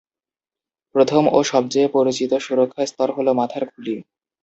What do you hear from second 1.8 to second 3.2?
পরিচিত সুরক্ষা স্তর